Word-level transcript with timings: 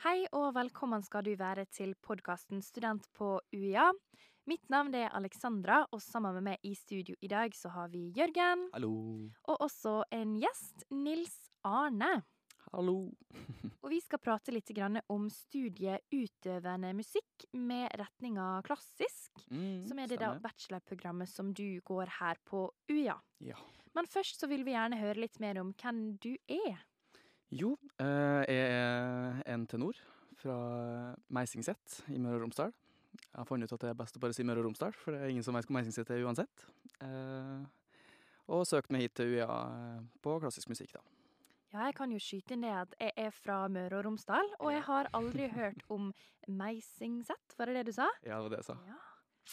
Hei 0.00 0.22
og 0.32 0.54
velkommen 0.56 1.02
skal 1.04 1.26
du 1.26 1.34
være 1.36 1.66
til 1.68 1.90
podkasten 2.00 2.62
Student 2.64 3.04
på 3.12 3.34
UiA. 3.52 3.90
Mitt 4.48 4.70
navn 4.72 4.94
er 4.96 5.12
Alexandra, 5.12 5.82
og 5.92 6.00
sammen 6.00 6.38
med 6.38 6.46
meg 6.46 6.64
i 6.64 6.72
studio 6.72 7.18
i 7.20 7.28
dag 7.28 7.52
så 7.52 7.68
har 7.74 7.90
vi 7.92 8.06
Jørgen. 8.16 8.62
Hallo. 8.72 8.94
Og 9.44 9.66
også 9.66 9.98
en 10.16 10.38
gjest, 10.40 10.86
Nils 10.88 11.36
Arne. 11.68 12.22
Hallo. 12.70 13.10
Og 13.82 13.92
vi 13.92 14.00
skal 14.00 14.24
prate 14.24 14.56
litt 14.56 14.72
grann 14.72 14.96
om 15.12 15.28
studiet 15.28 16.08
utøvende 16.16 16.94
musikk 16.96 17.50
med 17.60 17.92
retninga 18.00 18.48
klassisk. 18.64 19.44
Mm, 19.52 19.84
Som 19.84 20.00
er 20.00 20.08
det 20.08 20.22
da 20.24 20.32
bachelorprogrammet 20.40 21.28
som 21.28 21.52
du 21.52 21.76
går 21.84 22.16
her 22.22 22.40
på 22.48 22.70
UiA. 22.88 23.20
Ja. 23.44 23.60
Men 23.92 24.08
først 24.08 24.40
så 24.40 24.48
vil 24.48 24.64
vi 24.64 24.72
gjerne 24.72 24.96
høre 25.04 25.26
litt 25.26 25.36
mer 25.44 25.60
om 25.60 25.74
hvem 25.76 26.14
du 26.24 26.32
er. 26.48 26.86
Jo, 27.50 27.72
eh, 27.98 28.44
jeg 28.46 28.66
er 28.70 29.40
en 29.50 29.64
tenor 29.66 29.96
fra 30.38 30.56
Meisingset 31.34 31.96
i 32.14 32.18
Møre 32.22 32.38
og 32.38 32.44
Romsdal. 32.44 32.70
Jeg 33.10 33.38
har 33.40 33.46
funnet 33.48 33.66
ut 33.66 33.74
at 33.74 33.82
det 33.82 33.88
er 33.90 33.96
best 33.98 34.18
å 34.18 34.20
bare 34.22 34.36
si 34.36 34.44
Møre 34.46 34.62
og 34.62 34.68
Romsdal, 34.68 34.94
for 34.94 35.16
det 35.16 35.24
er 35.24 35.32
ingen 35.32 35.42
som 35.42 35.56
vet 35.58 35.66
hvor 35.66 35.74
Meisingset 35.74 36.12
er 36.14 36.22
uansett. 36.22 36.62
Eh, 37.02 37.64
og 38.54 38.62
søkt 38.70 38.92
meg 38.94 39.02
hit 39.02 39.16
til 39.18 39.34
UiA 39.34 39.48
eh, 39.50 40.04
på 40.22 40.36
klassisk 40.44 40.70
musikk, 40.70 40.94
da. 40.94 41.02
Ja, 41.72 41.88
jeg 41.88 41.96
kan 41.98 42.14
jo 42.14 42.20
skyte 42.22 42.58
det 42.58 42.70
at 42.70 42.94
jeg 43.02 43.14
er 43.18 43.34
fra 43.34 43.64
Møre 43.70 43.98
og 43.98 44.06
Romsdal, 44.06 44.52
og 44.60 44.70
jeg 44.74 44.84
har 44.86 45.10
aldri 45.18 45.48
hørt 45.50 45.82
om 45.90 46.12
Meisingset, 46.46 47.56
var 47.58 47.70
det 47.70 47.80
det 47.80 47.88
du 47.90 47.96
sa? 47.98 48.06
Ja, 48.22 48.38
det 48.38 48.44
var 48.46 48.54
det 48.54 48.60
jeg 48.60 48.68
sa. 48.68 48.76
Ja. 48.86 49.00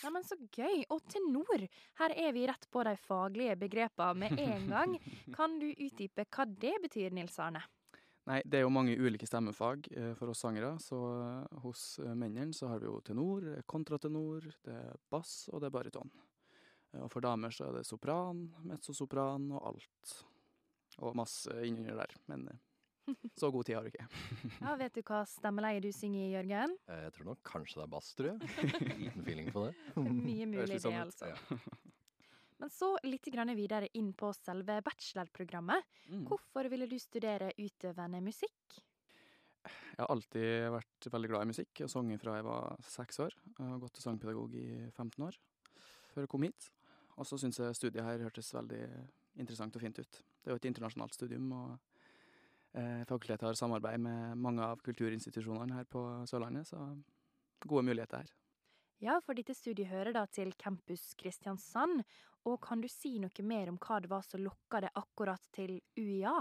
ja, 0.04 0.12
men 0.14 0.26
så 0.26 0.38
gøy. 0.38 0.86
Og 0.94 1.02
tenor, 1.10 1.66
her 1.98 2.14
er 2.14 2.38
vi 2.38 2.46
rett 2.46 2.70
på 2.70 2.86
de 2.86 2.94
faglige 3.10 3.58
begrepene 3.66 4.22
med 4.22 4.46
en 4.46 4.70
gang. 4.70 4.96
Kan 5.38 5.58
du 5.58 5.72
utdype 5.72 6.30
hva 6.30 6.46
det 6.46 6.76
betyr, 6.86 7.18
Nils 7.18 7.42
Arne? 7.42 7.66
Nei, 8.28 8.42
det 8.44 8.60
er 8.60 8.66
jo 8.66 8.72
mange 8.76 8.92
ulike 9.00 9.28
stemmefag 9.30 9.88
eh, 9.96 10.10
for 10.20 10.34
oss 10.34 10.42
sangere, 10.44 10.74
så 10.84 10.98
eh, 11.16 11.60
hos 11.64 11.84
eh, 12.04 12.12
mennene 12.12 12.52
så 12.56 12.68
har 12.74 12.82
vi 12.84 12.90
jo 12.90 12.98
tenor, 13.08 13.46
kontratenor, 13.72 14.50
det 14.68 14.74
er 14.76 14.98
bass 15.14 15.46
og 15.54 15.62
det 15.64 15.70
er 15.70 15.76
baryton. 15.78 16.12
Og 16.98 17.10
for 17.14 17.24
damer 17.24 17.52
så 17.56 17.68
er 17.70 17.78
det 17.78 17.86
sopran, 17.88 18.46
mezzosopran 18.68 19.50
og 19.56 19.64
alt. 19.72 20.14
Og 21.04 21.16
masse 21.20 21.52
innunder 21.68 22.00
der, 22.04 22.16
men 22.32 22.48
så 23.40 23.52
god 23.54 23.68
tid 23.68 23.78
har 23.78 23.88
du 23.88 23.92
ikke. 23.94 24.08
Ja, 24.64 24.76
Vet 24.80 24.98
du 24.98 25.04
hva 25.08 25.22
stemmeleie 25.30 25.80
du 25.84 25.88
synger 25.96 26.26
i, 26.26 26.32
Jørgen? 26.36 26.76
Eh, 26.92 27.04
Jeg 27.08 27.14
tror 27.16 27.30
nok 27.32 27.44
kanskje 27.48 27.80
det 27.80 27.86
er 27.88 27.94
bass, 27.96 28.12
tror 28.18 28.34
jeg. 28.34 28.56
Liten 29.06 29.24
feeling 29.28 29.52
på 29.56 29.68
det. 29.70 29.76
Mye 30.04 30.50
mulig, 30.52 30.82
sånn 30.84 30.98
det, 30.98 31.06
altså. 31.08 31.32
Ja. 31.32 31.62
Men 32.58 32.72
så 32.74 32.96
litt 33.06 33.28
grann 33.34 33.54
videre 33.58 33.90
inn 34.00 34.14
på 34.18 34.32
selve 34.34 34.80
bachelorprogrammet. 34.86 35.90
Mm. 36.10 36.24
Hvorfor 36.30 36.70
ville 36.72 36.88
du 36.90 36.98
studere 37.02 37.52
utøvende 37.58 38.22
musikk? 38.26 38.80
Jeg 39.68 40.00
har 40.00 40.14
alltid 40.14 40.70
vært 40.72 41.10
veldig 41.12 41.30
glad 41.32 41.44
i 41.44 41.52
musikk 41.52 41.84
og 41.84 41.92
sunget 41.92 42.22
fra 42.22 42.38
jeg 42.38 42.48
var 42.48 42.82
seks 42.88 43.22
år. 43.26 43.36
Jeg 43.58 43.68
har 43.68 43.82
gått 43.82 43.96
til 43.98 44.06
sangpedagog 44.06 44.56
i 44.58 44.68
15 44.94 45.28
år 45.28 45.38
før 46.14 46.26
jeg 46.26 46.32
kom 46.32 46.46
hit. 46.48 46.70
Og 47.18 47.26
så 47.26 47.38
syns 47.42 47.60
jeg 47.60 47.78
studiet 47.78 48.06
her 48.06 48.24
hørtes 48.26 48.54
veldig 48.54 48.82
interessant 49.42 49.76
og 49.78 49.84
fint 49.84 50.00
ut. 50.00 50.20
Det 50.42 50.50
er 50.50 50.56
jo 50.56 50.62
et 50.62 50.68
internasjonalt 50.70 51.18
studium, 51.18 51.50
og 51.54 52.78
eh, 52.78 53.04
fakultetet 53.10 53.46
har 53.50 53.58
samarbeid 53.58 54.02
med 54.02 54.38
mange 54.42 54.66
av 54.66 54.82
kulturinstitusjonene 54.86 55.78
her 55.80 55.90
på 55.90 56.04
Sørlandet, 56.30 56.70
så 56.70 56.82
gode 57.66 57.86
muligheter 57.90 58.22
her. 58.22 58.34
Ja, 58.98 59.20
for 59.22 59.38
dette 59.38 59.54
studiet 59.54 59.92
hører 59.92 60.16
da 60.16 60.24
til 60.26 60.56
Campus 60.58 61.12
Kristiansand. 61.20 62.02
Og 62.50 62.58
kan 62.64 62.82
du 62.82 62.88
si 62.90 63.18
noe 63.22 63.44
mer 63.46 63.70
om 63.70 63.78
hva 63.82 64.00
det 64.02 64.10
var 64.10 64.24
som 64.26 64.42
lokka 64.42 64.82
deg 64.88 64.98
akkurat 64.98 65.44
til 65.54 65.76
UiA? 66.00 66.34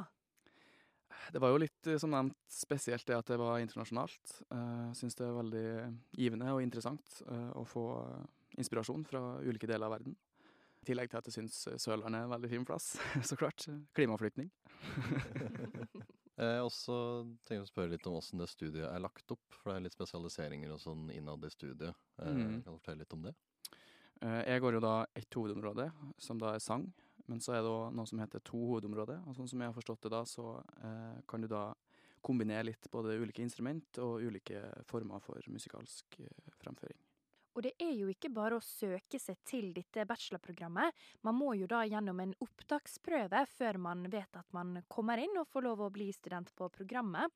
Det 1.32 1.40
var 1.42 1.52
jo 1.52 1.60
litt, 1.60 1.86
eh, 1.86 1.98
som 2.00 2.10
nevnt, 2.10 2.38
spesielt 2.50 3.06
det 3.06 3.16
at 3.16 3.28
det 3.28 3.38
var 3.40 3.60
internasjonalt. 3.60 4.40
Jeg 4.48 4.96
syns 4.98 5.18
det 5.18 5.26
er 5.26 5.36
veldig 5.36 5.68
givende 6.16 6.54
og 6.54 6.62
interessant 6.64 7.20
eh, 7.28 7.50
å 7.56 7.64
få 7.68 7.86
inspirasjon 8.56 9.04
fra 9.04 9.22
ulike 9.44 9.68
deler 9.68 9.86
av 9.86 9.98
verden. 9.98 10.16
I 10.80 10.88
tillegg 10.88 11.12
til 11.12 11.20
at 11.20 11.28
jeg 11.28 11.36
syns 11.38 11.62
Sørlandet 11.82 12.22
er 12.22 12.28
en 12.28 12.34
veldig 12.36 12.52
fin 12.52 12.68
plass, 12.68 12.94
så 13.28 13.36
klart. 13.36 13.68
Klimaflyktning. 13.96 14.50
Eh, 16.38 16.60
og 16.60 16.70
så 16.74 16.96
tenker 17.46 17.62
jeg 17.62 17.64
å 17.64 17.70
spørre 17.70 17.90
litt 17.94 18.06
om 18.06 18.18
åssen 18.18 18.38
det 18.42 18.48
studiet 18.52 18.84
er 18.90 19.00
lagt 19.00 19.30
opp. 19.32 19.44
For 19.56 19.70
det 19.72 19.76
er 19.78 19.84
litt 19.86 19.96
spesialiseringer 19.96 20.74
og 20.74 20.80
sånn 20.82 21.08
innad 21.14 21.44
i 21.44 21.52
studiet. 21.52 21.94
Eh, 22.20 22.32
Mm. 22.32 22.62
Kan 22.62 22.74
du 22.74 22.78
fortelle 22.78 22.98
litt 23.04 23.12
om 23.16 23.22
det? 23.22 23.34
Eh, 24.20 24.42
Jeg 24.44 24.60
går 24.60 24.72
jo 24.74 24.80
da 24.80 25.06
ett 25.14 25.30
hovedområde, 25.30 25.92
som 26.18 26.38
da 26.38 26.54
er 26.54 26.58
sang. 26.60 26.92
Men 27.28 27.40
så 27.40 27.54
er 27.54 27.62
det 27.62 27.70
òg 27.72 27.92
noe 27.94 28.06
som 28.06 28.18
heter 28.18 28.40
to 28.44 28.56
hovedområder. 28.56 29.26
Og 29.26 29.34
sånn 29.34 29.48
som 29.48 29.58
jeg 29.60 29.72
har 29.72 29.74
forstått 29.74 30.02
det 30.02 30.10
da, 30.10 30.22
så 30.24 30.62
eh, 30.82 31.22
kan 31.26 31.40
du 31.40 31.48
da 31.48 31.74
kombinere 32.22 32.64
litt 32.64 32.90
både 32.90 33.18
ulike 33.18 33.42
instrument 33.42 33.98
og 33.98 34.20
ulike 34.20 34.60
former 34.84 35.20
for 35.20 35.40
musikalsk 35.48 36.20
fremføring. 36.58 36.98
Og 37.56 37.64
det 37.64 37.72
er 37.80 37.94
jo 37.96 38.10
ikke 38.12 38.28
bare 38.36 38.58
å 38.58 38.64
søke 38.64 39.16
seg 39.20 39.38
til 39.48 39.70
dette 39.72 40.04
bachelorprogrammet. 40.04 40.92
Man 41.24 41.38
må 41.38 41.54
jo 41.56 41.68
da 41.70 41.86
gjennom 41.88 42.20
en 42.20 42.34
opptaksprøve 42.44 43.46
før 43.48 43.78
man 43.80 44.04
vet 44.12 44.36
at 44.36 44.52
man 44.52 44.82
kommer 44.92 45.22
inn 45.22 45.38
og 45.40 45.48
får 45.48 45.64
lov 45.64 45.86
å 45.86 45.92
bli 45.92 46.10
student 46.12 46.52
på 46.56 46.68
programmet. 46.74 47.32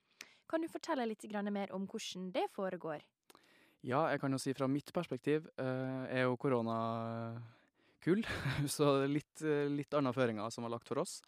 Kan 0.50 0.60
du 0.60 0.68
fortelle 0.68 1.06
litt 1.08 1.24
mer 1.48 1.72
om 1.72 1.86
hvordan 1.88 2.28
det 2.34 2.50
foregår? 2.52 3.00
Ja, 3.80 4.10
jeg 4.12 4.20
kan 4.20 4.32
jo 4.32 4.38
si 4.38 4.52
fra 4.52 4.68
mitt 4.68 4.92
perspektiv 4.92 5.48
eh, 5.56 6.04
er 6.12 6.26
jo 6.26 6.36
korona 6.36 7.40
kull, 8.04 8.20
så 8.68 9.06
litt, 9.08 9.40
litt 9.72 9.94
andre 9.96 10.12
føringer 10.12 10.52
som 10.52 10.66
var 10.66 10.74
lagt 10.76 10.88
for 10.88 11.00
oss. 11.00 11.22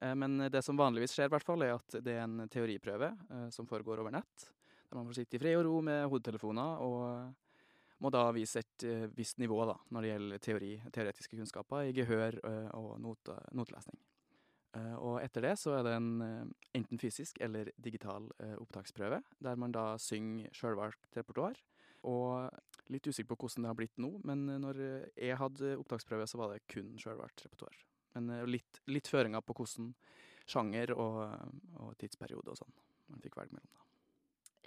Eh, 0.00 0.14
Men 0.14 0.48
det 0.48 0.62
som 0.64 0.78
vanligvis 0.78 1.12
skjer, 1.12 1.28
i 1.28 1.34
hvert 1.34 1.44
fall, 1.44 1.66
er 1.66 1.76
at 1.76 2.00
det 2.00 2.16
er 2.16 2.24
en 2.24 2.48
teoriprøve 2.48 3.12
eh, 3.12 3.48
som 3.52 3.68
foregår 3.68 4.00
over 4.00 4.14
nett. 4.16 4.48
Der 4.88 4.96
man 4.96 5.04
får 5.10 5.20
sitte 5.20 5.36
i 5.36 5.42
fred 5.42 5.58
og 5.60 5.66
ro 5.68 5.80
med 5.84 6.08
hodetelefoner 6.08 6.80
og 6.86 7.51
må 8.02 8.10
da 8.10 8.24
vise 8.34 8.62
et 8.62 8.86
eh, 8.86 9.06
visst 9.14 9.38
nivå 9.42 9.60
da, 9.68 9.76
når 9.94 10.04
det 10.04 10.10
gjelder 10.10 10.42
teori, 10.42 10.70
teoretiske 10.94 11.38
kunnskaper 11.38 11.88
i 11.88 11.94
gehør 11.96 12.38
eh, 12.48 12.70
og 12.78 12.96
note, 13.02 13.36
notelesning. 13.54 14.00
Eh, 14.78 14.96
Og 14.98 15.20
etter 15.22 15.46
det 15.46 15.54
så 15.60 15.76
er 15.78 15.86
det 15.86 15.94
en 15.98 16.10
enten 16.74 17.00
fysisk 17.00 17.38
eller 17.44 17.70
digital 17.76 18.30
opptaksprøve, 18.56 19.20
der 19.44 19.60
man 19.60 19.74
da 19.74 19.92
synger 20.00 20.50
sjølvalgt 20.56 21.18
repertoar. 21.18 21.60
Og 22.08 22.50
litt 22.90 23.06
usikker 23.06 23.30
på 23.30 23.44
hvordan 23.44 23.62
det 23.62 23.70
har 23.70 23.78
blitt 23.78 24.00
nå, 24.02 24.16
men 24.26 24.48
når 24.64 24.80
jeg 25.14 25.38
hadde 25.38 25.76
opptaksprøve, 25.78 26.26
så 26.26 26.40
var 26.40 26.50
det 26.50 26.64
kun 26.72 26.96
sjølvalgt 26.98 27.44
repertoar. 27.46 27.76
Men 28.16 28.32
litt, 28.50 28.82
litt 28.90 29.08
føringer 29.08 29.44
på 29.46 29.54
hvordan 29.60 29.92
sjanger 30.50 30.90
og, 30.96 31.22
og 31.78 31.94
tidsperiode 32.00 32.50
og 32.50 32.58
sånn 32.58 32.74
man 33.12 33.22
fikk 33.22 33.38
velge 33.38 33.54
mellom. 33.54 33.76
da. 33.76 33.91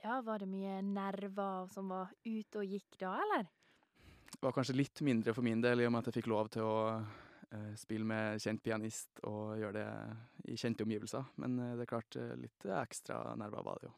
Ja, 0.05 0.19
var 0.21 0.39
det 0.43 0.45
mye 0.51 0.79
nerver 0.85 1.65
som 1.73 1.89
var 1.89 2.11
ute 2.27 2.61
og 2.61 2.65
gikk 2.69 2.97
da, 3.01 3.15
eller? 3.23 3.47
Det 4.35 4.41
var 4.43 4.53
kanskje 4.53 4.75
litt 4.77 5.01
mindre 5.05 5.33
for 5.33 5.45
min 5.45 5.61
del, 5.63 5.81
i 5.81 5.87
og 5.87 5.93
med 5.95 6.03
at 6.03 6.11
jeg 6.11 6.19
fikk 6.19 6.29
lov 6.29 6.49
til 6.53 6.61
å 6.67 6.75
eh, 7.49 7.71
spille 7.79 8.05
med 8.05 8.41
kjent 8.43 8.61
pianist 8.65 9.21
og 9.25 9.55
gjøre 9.57 9.79
det 9.79 10.51
i 10.53 10.57
kjente 10.61 10.85
omgivelser. 10.85 11.25
Men 11.41 11.57
eh, 11.63 11.71
det 11.79 11.85
er 11.87 11.91
klart, 11.95 12.17
eh, 12.21 12.35
litt 12.37 12.67
ekstra 12.83 13.21
nerver 13.39 13.65
var 13.65 13.79
det 13.81 13.89
jo. 13.89 13.93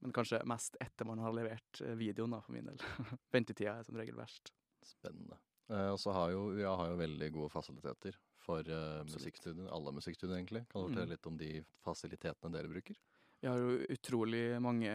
Men 0.00 0.14
kanskje 0.16 0.42
mest 0.48 0.76
etter 0.80 1.08
man 1.08 1.20
har 1.24 1.32
levert 1.36 1.80
eh, 1.84 1.94
videoen, 2.00 2.34
da, 2.36 2.40
for 2.44 2.56
min 2.56 2.68
del. 2.68 2.82
Ventetida 3.32 3.78
er 3.80 3.86
som 3.88 3.96
regel 4.00 4.18
verst. 4.20 4.52
Spennende. 4.84 5.38
Eh, 5.70 5.88
og 5.94 6.00
så 6.02 6.12
har 6.16 6.34
jo 6.34 6.50
UiA 6.56 6.74
har 6.82 6.92
jo 6.92 7.00
veldig 7.00 7.30
gode 7.38 7.52
fasiliteter 7.54 8.18
for 8.44 8.60
eh, 8.66 9.00
musikkstudier. 9.08 9.70
Alle 9.72 9.92
musikkstudier, 9.96 10.36
egentlig. 10.36 10.66
Kan 10.68 10.82
du 10.82 10.88
Mm. 10.88 10.92
fortelle 10.92 11.14
litt 11.14 11.30
om 11.32 11.36
de 11.40 11.50
fasilitetene 11.86 12.52
dere 12.58 12.68
bruker? 12.72 13.00
Vi 13.40 13.48
har 13.48 13.56
jo 13.56 13.78
utrolig 13.88 14.42
mange 14.60 14.90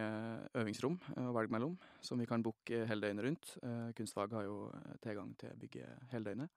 øvingsrom 0.54 0.94
eh, 1.16 1.24
å 1.26 1.34
velge 1.34 1.50
mellom, 1.50 1.72
som 2.00 2.20
vi 2.20 2.28
kan 2.30 2.44
booke 2.46 2.84
hele 2.86 3.08
døgnet 3.08 3.26
rundt. 3.26 3.56
Eh, 3.62 3.88
Kunstfag 3.98 4.36
har 4.38 4.46
jo 4.46 4.60
eh, 4.70 4.92
tilgang 5.02 5.32
til 5.40 5.56
bygget 5.58 6.12
hele 6.12 6.30
døgnet. 6.30 6.52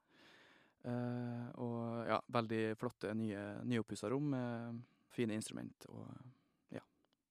Eh, 0.85 1.47
Og 1.59 2.05
ja, 2.07 2.19
veldig 2.31 2.61
flotte, 2.79 3.13
nye, 3.17 3.41
nyoppussa 3.67 4.11
rom 4.13 4.29
med 4.35 4.83
fine 5.09 5.33
instrument 5.35 5.89
og 5.89 6.11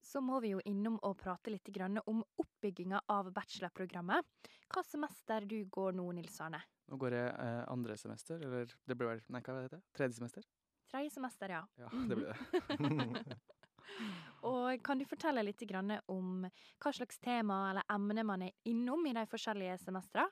Så 0.09 0.23
må 0.25 0.39
vi 0.41 0.55
jo 0.55 0.61
innom 0.65 0.95
og 1.05 1.19
prate 1.21 1.51
litt 1.53 1.69
grann 1.69 1.99
om 2.09 2.23
oppbygginga 2.41 3.03
av 3.13 3.27
bachelorprogrammet. 3.37 4.25
Hva 4.73 4.81
semester 4.87 5.45
du 5.45 5.59
går 5.69 5.93
nå, 5.99 6.07
Nils 6.17 6.39
Arne? 6.41 6.63
Nå 6.89 6.97
går 6.97 7.17
jeg 7.19 7.27
eh, 7.29 7.65
andre 7.69 7.97
semester, 8.01 8.41
eller 8.41 8.73
det 8.89 8.97
blir 8.97 9.11
vel 9.11 9.21
Nei, 9.29 9.43
hva 9.45 9.59
heter 9.61 9.77
det? 9.77 9.85
Tredje 9.99 10.17
semester? 10.17 10.49
Tredje 10.89 11.13
semester, 11.13 11.53
ja. 11.53 11.61
Ja, 11.77 11.91
det 12.09 12.17
blir 12.17 12.33
det. 12.33 13.37
Og 14.47 14.83
kan 14.85 14.99
du 14.99 15.07
fortelle 15.09 15.43
litt 15.43 15.63
om 16.07 16.45
hva 16.47 16.93
slags 16.93 17.19
tema 17.19 17.71
eller 17.71 17.89
emne 17.91 18.25
man 18.25 18.43
er 18.43 18.53
innom 18.71 19.07
i 19.07 19.15
de 19.17 19.25
forskjellige 19.27 19.79
semestrene? 19.83 20.29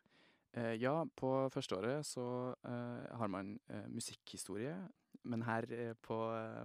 Eh, 0.56 0.74
ja, 0.80 1.04
på 1.04 1.30
førsteåret 1.52 2.06
så 2.06 2.54
eh, 2.64 3.16
har 3.18 3.28
man 3.28 3.58
eh, 3.68 3.88
musikkhistorie, 3.92 4.76
men 5.28 5.42
her 5.42 5.66
på 6.00 6.16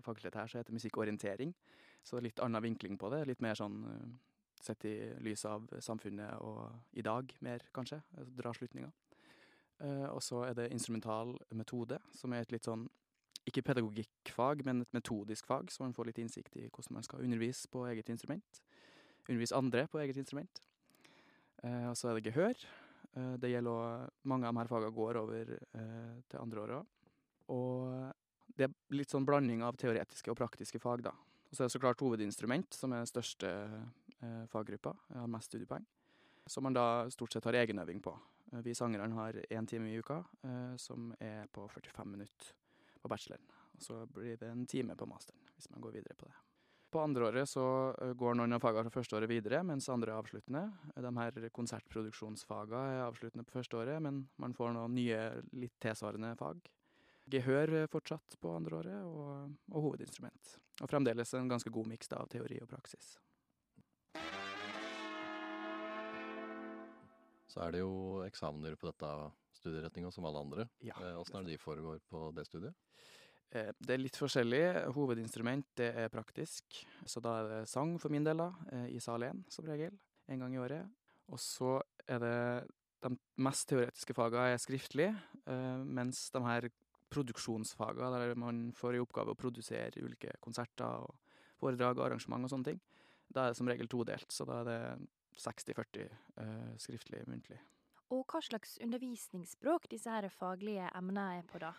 fakultetet 0.05 0.37
her 0.39 0.47
så 0.47 0.59
heter 0.59 0.71
det 0.71 0.77
musikkorientering. 0.77 1.53
Så 2.03 2.21
litt 2.21 2.39
annen 2.39 2.63
vinkling 2.63 2.97
på 2.97 3.09
det. 3.09 3.25
Litt 3.25 3.41
mer 3.41 3.57
sånn 3.57 3.81
sett 4.61 4.85
i 4.85 4.95
lys 5.25 5.43
av 5.49 5.65
samfunnet 5.81 6.37
og 6.45 6.97
i 6.97 7.01
dag 7.01 7.33
mer, 7.41 7.65
kanskje. 7.73 7.99
altså 8.17 8.35
Dra 8.37 8.53
slutninger. 8.53 8.91
Og 10.13 10.21
så 10.21 10.43
er 10.45 10.53
det 10.57 10.67
instrumental 10.73 11.33
metode, 11.57 11.97
som 12.13 12.33
er 12.33 12.45
et 12.45 12.53
litt 12.53 12.69
sånn 12.69 12.85
ikke 13.49 13.63
pedagogikkfag, 13.65 14.65
men 14.65 14.83
et 14.83 14.93
metodisk 14.93 15.47
fag, 15.49 15.71
så 15.71 15.83
man 15.83 15.95
får 15.97 16.11
litt 16.11 16.21
innsikt 16.21 16.57
i 16.61 16.67
hvordan 16.67 16.99
man 16.99 17.07
skal 17.07 17.23
undervise 17.25 17.69
på 17.71 17.85
eget 17.89 18.09
instrument. 18.13 18.61
undervise 19.29 19.55
andre 19.55 19.87
på 19.87 19.99
eget 20.01 20.17
instrument. 20.17 20.61
Eh, 21.63 21.89
og 21.89 21.97
så 21.97 22.09
er 22.09 22.17
det 22.17 22.25
gehør. 22.31 22.57
Eh, 23.15 23.35
det 23.37 23.51
gjelder 23.51 23.71
òg 23.71 24.09
Mange 24.23 24.47
av 24.47 24.53
de 24.53 24.59
her 24.59 24.67
fagene 24.67 24.95
går 24.95 25.19
over 25.21 25.51
eh, 25.53 26.21
til 26.27 26.39
andre 26.39 26.61
året 26.61 26.75
òg. 26.79 26.85
Og 27.53 28.13
det 28.57 28.67
er 28.67 28.97
litt 28.97 29.11
sånn 29.13 29.25
blanding 29.25 29.63
av 29.63 29.77
teoretiske 29.77 30.31
og 30.31 30.37
praktiske 30.37 30.79
fag, 30.79 31.03
da. 31.03 31.11
Og 31.11 31.55
så 31.55 31.63
er 31.63 31.69
det 31.69 31.75
så 31.75 31.81
klart 31.83 32.01
hovedinstrument, 32.01 32.73
som 32.73 32.93
er 32.93 33.03
den 33.03 33.09
største 33.09 33.49
eh, 33.51 34.45
faggruppa, 34.51 34.95
har 35.13 35.27
mest 35.31 35.51
studiepoeng. 35.51 35.85
Som 36.49 36.65
man 36.65 36.75
da 36.75 37.09
stort 37.13 37.33
sett 37.33 37.45
har 37.45 37.57
egenøving 37.61 38.01
på. 38.01 38.15
Eh, 38.53 38.61
Vi 38.65 38.73
sangerne 38.73 39.13
har 39.15 39.33
én 39.49 39.67
time 39.67 39.91
i 39.91 39.99
uka, 39.99 40.23
eh, 40.43 40.75
som 40.77 41.13
er 41.19 41.47
på 41.51 41.67
45 41.67 42.07
minutter 42.07 42.55
på 43.01 43.11
bacheloren. 43.11 43.49
Og 43.75 43.83
så 43.83 44.05
blir 44.13 44.37
det 44.37 44.49
en 44.49 44.65
time 44.69 44.95
på 44.97 45.09
masteren, 45.09 45.41
hvis 45.55 45.69
man 45.73 45.83
går 45.83 45.99
videre 45.99 46.17
på 46.17 46.29
det. 46.29 46.37
På 46.91 46.99
andreåret 46.99 47.47
så 47.47 47.63
eh, 48.01 48.11
går 48.19 48.35
noen 48.35 48.57
av 48.57 48.59
fagene 48.63 48.91
fra 48.91 48.99
førsteåret 48.99 49.31
videre, 49.31 49.61
mens 49.63 49.87
andre 49.89 50.11
er 50.11 50.19
avsluttende. 50.19 50.65
De 50.99 51.13
her 51.15 51.47
konsertproduksjonsfagene 51.55 52.97
er 52.97 53.05
avsluttende 53.05 53.47
på 53.47 53.55
førsteåret, 53.61 54.01
men 54.03 54.25
man 54.41 54.55
får 54.57 54.75
noen 54.75 54.97
nye, 54.97 55.21
litt 55.55 55.77
tilsvarende 55.83 56.33
fag. 56.39 56.59
Gehør 57.31 57.77
er 57.79 57.91
fortsatt 57.91 58.35
på 58.43 58.51
andreåret, 58.57 59.05
og, 59.07 59.53
og 59.71 59.85
hovedinstrument. 59.87 60.57
Og 60.81 60.91
fremdeles 60.91 61.31
en 61.37 61.47
ganske 61.51 61.71
god 61.71 61.87
miks 61.93 62.11
av 62.17 62.27
teori 62.31 62.59
og 62.59 62.67
praksis. 62.73 63.13
Så 67.51 67.63
er 67.63 67.71
det 67.75 67.81
jo 67.85 68.23
eksamener 68.25 68.75
på 68.79 68.89
dette 68.89 69.11
studieretninga 69.61 70.11
som 70.11 70.25
alle 70.27 70.41
andre. 70.43 70.67
Ja, 70.83 70.97
Eh, 70.99 71.17
Åssen 71.21 71.39
er 71.39 71.45
det 71.47 71.53
de 71.55 71.61
foregår 71.61 72.01
på 72.09 72.27
det 72.35 72.47
studiet? 72.49 72.73
Eh, 73.51 73.71
Det 73.79 73.93
er 73.95 74.01
litt 74.01 74.17
forskjellig. 74.19 74.63
Hovedinstrument 74.95 75.65
det 75.75 75.93
er 75.95 76.09
praktisk, 76.09 76.63
så 77.05 77.21
da 77.21 77.39
er 77.41 77.49
det 77.49 77.69
sang 77.69 77.97
for 77.99 78.09
min 78.09 78.23
del, 78.23 78.37
da, 78.37 78.51
eh, 78.71 78.87
i 78.95 78.99
sal 78.99 79.23
1 79.23 79.45
som 79.51 79.65
regel, 79.65 79.97
en 80.29 80.39
gang 80.39 80.53
i 80.55 80.61
året. 80.61 80.89
Og 81.29 81.37
så 81.39 81.81
er 82.07 82.19
det 82.19 82.69
de 83.01 83.17
mest 83.37 83.67
teoretiske 83.69 84.13
fagene 84.13 84.53
er 84.53 84.57
skriftlig, 84.61 85.09
mens 85.87 86.29
de 86.29 86.39
her 86.45 86.69
produksjonsfagene, 87.09 88.11
der 88.11 88.35
man 88.35 88.71
får 88.71 88.95
i 88.95 89.01
oppgave 89.03 89.33
å 89.33 89.37
produsere 89.39 90.01
ulike 90.01 90.35
konserter 90.43 91.05
og 91.05 91.15
foredrag 91.59 91.97
og 91.99 92.05
arrangement 92.05 92.45
og 92.45 92.51
sånne 92.53 92.65
ting, 92.71 92.79
da 93.31 93.45
er 93.45 93.51
det 93.51 93.57
som 93.57 93.67
regel 93.67 93.87
todelt, 93.91 94.27
så 94.31 94.45
da 94.47 94.61
er 94.61 94.69
det 94.69 95.07
60-40 95.41 96.07
eh, 96.37 96.77
skriftlig 96.77 97.23
muntlig. 97.27 97.59
Og 98.11 98.25
hva 98.27 98.41
slags 98.43 98.75
undervisningsspråk 98.83 99.87
disse 99.91 100.11
her 100.11 100.27
faglige 100.35 100.89
emnene 100.97 101.39
er 101.39 101.47
på, 101.47 101.61
da? 101.63 101.71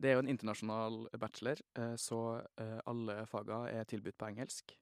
Det 0.00 0.10
er 0.10 0.16
jo 0.16 0.22
en 0.24 0.30
internasjonal 0.32 1.02
bachelor, 1.20 1.60
eh, 1.78 1.96
så 2.00 2.20
eh, 2.58 2.78
alle 2.88 3.20
fagene 3.28 3.70
er 3.70 3.86
tilbudt 3.88 4.18
på 4.18 4.30
engelsk. 4.30 4.74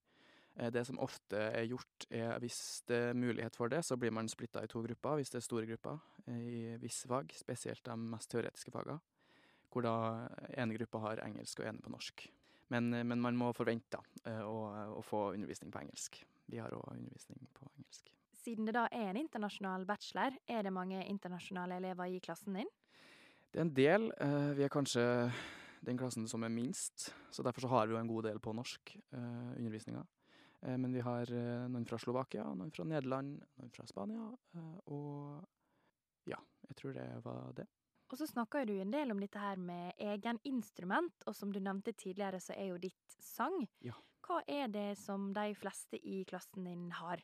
Eh, 0.56 0.70
Det 0.70 0.84
som 0.86 1.00
ofte 1.04 1.36
er 1.36 1.66
gjort, 1.66 2.06
er 2.10 2.38
hvis 2.40 2.82
det 2.88 3.00
er 3.10 3.18
mulighet 3.18 3.56
for 3.56 3.68
det, 3.68 3.82
så 3.84 3.96
blir 3.96 4.14
man 4.14 4.28
splitta 4.28 4.62
i 4.64 4.70
to 4.70 4.82
grupper, 4.82 5.18
hvis 5.18 5.34
det 5.34 5.40
er 5.40 5.46
store 5.48 5.66
grupper 5.66 5.98
i 6.28 6.76
visse 6.80 7.08
fag, 7.08 7.32
spesielt 7.34 7.84
de 7.84 7.96
mest 7.96 8.30
teoretiske 8.30 8.72
fagene, 8.72 9.00
hvor 9.72 9.84
da 9.84 9.94
ene 10.56 10.76
gruppa 10.76 11.00
har 11.04 11.24
engelsk 11.24 11.60
og 11.60 11.68
ene 11.68 11.82
på 11.82 11.92
norsk. 11.92 12.28
Men, 12.68 12.90
men 12.90 13.20
man 13.20 13.36
må 13.36 13.52
forvente 13.56 13.96
da, 13.96 14.44
å, 14.44 14.56
å 14.92 15.02
få 15.02 15.32
undervisning 15.32 15.72
på 15.72 15.80
engelsk. 15.80 16.20
Vi 16.52 16.60
har 16.60 16.76
òg 16.76 16.92
undervisning 16.92 17.48
på 17.56 17.68
engelsk. 17.78 18.12
Siden 18.48 18.64
det 18.64 18.72
da 18.78 18.86
er 18.88 19.10
en 19.10 19.18
internasjonal 19.20 19.82
bachelor, 19.84 20.32
er 20.48 20.62
det 20.64 20.70
mange 20.72 21.02
internasjonale 21.04 21.76
elever 21.82 22.08
i 22.08 22.20
klassen 22.24 22.54
din? 22.56 22.70
Det 23.52 23.60
er 23.60 23.66
en 23.66 23.74
del. 23.76 24.06
eh, 24.24 24.54
Vi 24.56 24.64
er 24.64 24.72
kanskje 24.72 25.02
den 25.84 25.98
klassen 25.98 26.24
som 26.26 26.42
er 26.42 26.48
minst, 26.48 27.12
så 27.30 27.42
derfor 27.44 27.60
så 27.60 27.68
har 27.68 27.86
vi 27.86 27.92
jo 27.92 28.00
en 28.00 28.08
god 28.08 28.22
del 28.24 28.40
på 28.40 28.54
norsk 28.56 28.96
eh, 28.96 29.52
undervisninga. 29.52 30.00
Eh, 30.62 30.78
men 30.78 30.94
vi 30.96 31.04
har 31.04 31.28
noen 31.68 31.84
fra 31.84 31.98
Slovakia, 31.98 32.48
noen 32.54 32.72
fra 32.72 32.88
Nederland, 32.88 33.36
noen 33.60 33.70
fra 33.70 33.84
Spania, 33.86 34.32
og 34.86 35.44
ja, 36.24 36.40
jeg 36.68 36.76
tror 36.80 36.96
det 36.96 37.08
var 37.28 37.52
det. 37.52 37.68
Og 38.08 38.16
så 38.16 38.26
snakker 38.26 38.64
du 38.64 38.78
en 38.80 38.90
del 38.90 39.12
om 39.12 39.20
dette 39.20 39.38
her 39.38 39.60
med 39.60 39.92
egen 39.98 40.40
instrument, 40.44 41.12
og 41.26 41.36
som 41.36 41.52
du 41.52 41.60
nevnte 41.60 41.92
tidligere, 41.92 42.40
så 42.40 42.56
er 42.56 42.72
jo 42.72 42.80
ditt 42.80 43.20
sang. 43.20 43.66
Ja. 43.84 43.92
Hva 44.24 44.40
er 44.48 44.72
det 44.72 44.94
som 44.96 45.34
de 45.36 45.52
fleste 45.54 46.00
i 46.00 46.24
klassen 46.24 46.64
din 46.64 46.88
har? 46.96 47.20